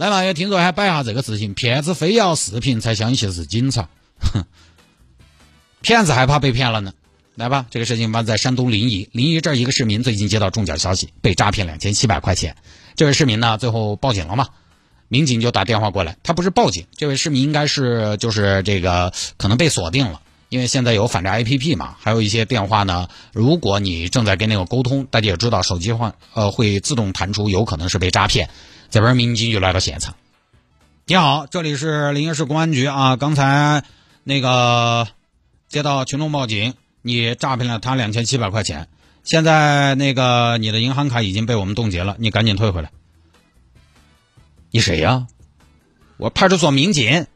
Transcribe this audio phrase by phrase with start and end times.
[0.00, 3.86] 来嘛，有听众还摆下这个事情，骗子非要视频才相信是警察，
[4.32, 4.44] 哼，
[5.82, 6.94] 骗子还怕被骗了呢。
[7.34, 12.56] 来吧，这个事情发生在山东临沂，临沂这儿一个市民最近接到中奖消息，被诈骗两千七百块钱。
[12.96, 14.48] 这位市民呢，最后报警了嘛？
[15.08, 28.48] 民警就打电话过来，他不是报警，这位市民应该是就是这个可能被锁定了，因为现在有反诈 APP 嘛，还有一些电话呢，如果你正在跟那个沟通，大家也知道手机话呃会自动弹出，有可能是被诈骗。
[28.90, 30.16] 这边民警就来到现场，
[31.06, 33.84] 你好，这里是临沂市公安局啊，刚才
[34.24, 35.06] 那个
[35.68, 38.88] 接到群众报警，你诈骗了他两千七百块钱，
[39.22, 42.90] 现在那个你的银行卡已经被我们冻结了，你赶紧退回来。
[44.72, 45.28] 你谁呀？
[46.16, 47.26] 我派出所民警。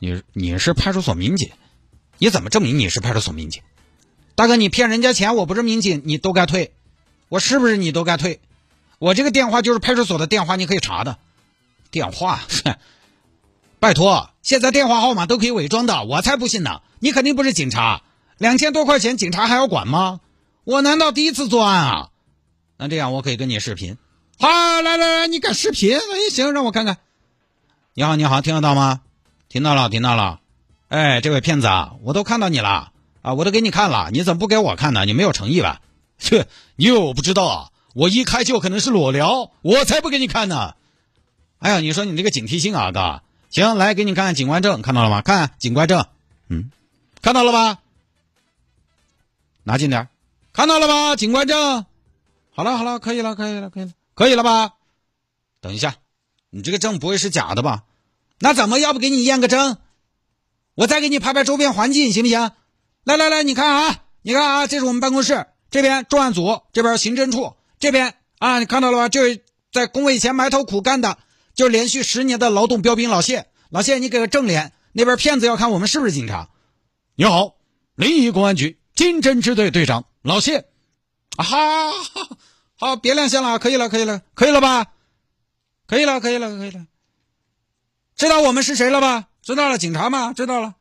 [0.00, 1.50] 你你是派出所民警？
[2.18, 3.62] 你怎么证明你是派出所民警？
[4.34, 6.72] 大哥，你骗人家钱，我不是民警，你都该退。
[7.28, 8.40] 我是不是你都该退？
[9.00, 11.16] 我这个电话就是派出所的电话，你可以查的。
[11.90, 12.38] 电话，
[13.80, 16.82] 拜托，现在电话号码都可以伪装的，我才不信呢。
[16.98, 18.02] 你肯定不是警察，
[18.36, 20.20] 两千多块钱，警察还要管吗？
[20.64, 22.08] 我难道第一次作案啊？
[22.76, 23.96] 那这样，我可以跟你视频。
[24.38, 24.48] 好，
[24.82, 25.96] 来来来，你敢视频？
[25.96, 26.98] 那也行，让我看看。
[27.94, 29.00] 你好，你好，听得到吗？
[29.48, 30.40] 听到了，听到了。
[30.88, 35.06] 哎，这位骗子啊，我都看到你了啊，我都给你看了，你怎么不给我看呢？
[35.06, 35.80] 你没有诚意吧？
[36.18, 36.46] 切，
[36.76, 37.68] 你以为我不知道啊？
[37.94, 40.74] 我一开就可能是裸聊，我才不给你看呢。
[41.58, 43.22] 哎呀，你说你这个警惕性啊，哥。
[43.50, 45.22] 行，来给你看看警官证，看到了吗？
[45.22, 46.06] 看警官证，
[46.48, 46.70] 嗯，
[47.20, 47.80] 看到了吧？
[49.64, 50.08] 拿近点，
[50.52, 51.16] 看到了吧？
[51.16, 51.84] 警官证。
[52.52, 53.92] 好了好了，可以了可以了可以了。
[54.14, 54.74] 可以了吧？
[55.60, 55.96] 等一下，
[56.50, 57.82] 你这个证不会是假的吧？
[58.38, 59.78] 那怎么要不给你验个证？
[60.74, 62.52] 我再给你拍拍周边环境，行不行？
[63.04, 69.08] 来来来，你看啊，你看啊，这是我们办公室，这边重案组，这边刑侦处，这边啊，你看到了吧？
[69.08, 69.42] 就是
[69.72, 71.18] 在工位前埋头苦干的，
[71.54, 73.46] 就连续十年的劳动标兵老谢。
[73.70, 74.72] 老谢，你给个正脸。
[74.92, 76.50] 那边骗子要看我们是不是警察。
[77.14, 77.56] 你好，
[77.94, 80.66] 临沂公安局经侦支队队长老谢。
[81.36, 81.92] 啊哈。
[82.76, 84.86] 好，别亮相了，可以了，可以了，可以了吧？
[85.86, 86.86] 可以了，可以了，可以了。
[88.16, 89.28] 知道我们是谁了吧？
[89.42, 90.74] 知道了，警察嘛，知道了。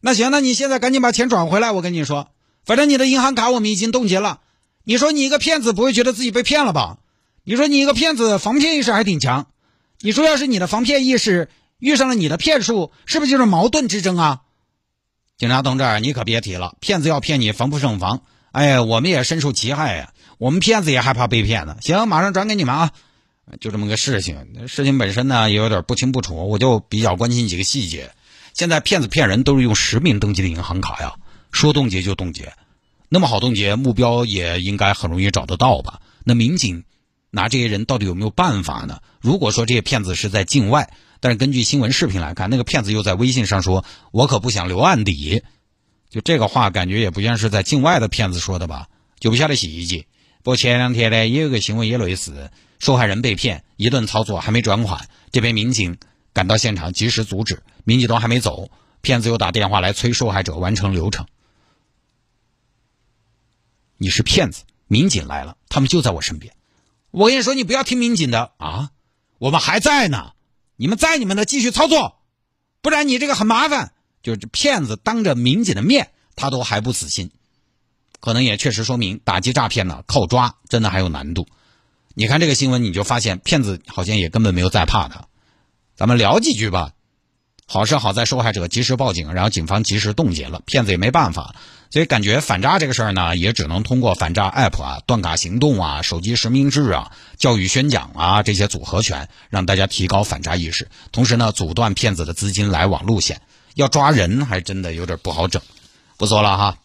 [0.00, 1.72] 那行，那你现在赶紧把钱转回来。
[1.72, 2.30] 我跟你说，
[2.64, 4.40] 反正你的银行卡我们已经冻结了。
[4.88, 6.98] 你说你一个骗子不会觉得自己被骗了吧？
[7.42, 9.48] 你说你一个骗子防骗意识还挺强。
[10.00, 11.48] 你说要是你的防骗意识
[11.80, 14.42] 遇上了你的骗术，是不是就是矛盾之争啊？
[15.36, 18.22] 警察同志，你可别提了，骗子要骗你防不胜防。
[18.52, 20.12] 哎，我们也深受其害呀。
[20.38, 21.76] 我们骗子也害怕被骗呢。
[21.80, 22.92] 行，马上转给你们啊。
[23.58, 28.12] 就这么个事情，事情本身呢也有点不清不楚，我就比较关心几个细节。
[28.54, 31.14] 现在骗子骗人都是用实名登记的银行卡呀，
[31.50, 32.52] 说冻结就冻结，
[33.08, 36.00] 那么好冻结，目标也应该很容易找得到吧？
[36.24, 36.84] 那民警
[37.30, 39.00] 拿这些人到底有没有办法呢？
[39.20, 45.42] 如果说这些骗子是在境外，但是根据新闻视频来看，那个骗子又在微信上说：“我可不想留案底。”
[46.10, 48.88] 就这个话，感觉也不像是在境外的骗子说的吧？
[49.18, 50.06] 就不晓得细节。
[50.42, 55.98] 不过前两天呢，也有个新闻也类似，受害人被骗，一顿操作还没转款，这边民警
[56.32, 61.26] 赶到现场及时阻止，民警都还没走，骗子又打电话来催受害者完成流程。
[63.98, 66.54] 你是骗子，民警来了，他们就在我身边。
[67.10, 68.90] 我跟你说，你不要听民警的啊，
[69.38, 70.32] 我们还在呢，
[70.76, 72.18] 你们在你们的继续操作，
[72.82, 73.92] 不然你这个很麻烦。
[74.22, 77.30] 就是骗子当着民警的面，他都还不死心。
[78.18, 81.46] 可能也确实说明打击诈骗呢，靠抓真的还有难度。
[82.12, 85.28] 你看这个新闻，你就发现骗子好像也根本没有在怕他。
[85.94, 86.90] 咱们聊几句吧。
[87.68, 91.54] 好是好在受害者及时报警，然后警方及时冻结了，骗子也没办法。
[91.90, 103.40] 所以感觉反诈这个事儿呢，也只能通过反诈 app 啊、断卡行动啊、手机实名制啊、教育宣讲啊这些组合拳，让大家提高反诈意识，同时呢，阻断骗子的资金来往路线。
[103.74, 105.60] 要抓人还真的有点不好整。
[106.16, 106.76] 不说了哈。